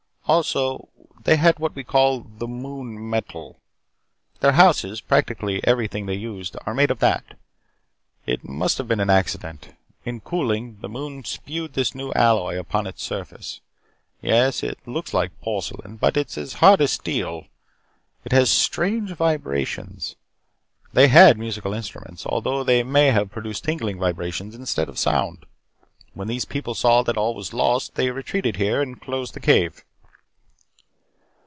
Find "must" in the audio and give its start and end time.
8.47-8.77